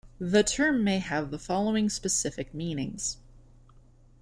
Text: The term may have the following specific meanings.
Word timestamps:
The 0.17 0.41
term 0.41 0.83
may 0.83 0.97
have 0.97 1.29
the 1.29 1.37
following 1.37 1.87
specific 1.87 2.55
meanings. 2.55 3.17